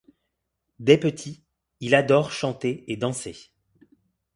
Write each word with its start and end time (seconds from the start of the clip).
Dès 0.79 0.97
petit, 0.97 1.43
ils 1.79 1.93
adore 1.93 2.31
chanter 2.31 2.91
et 2.91 2.97
danser. 2.97 3.35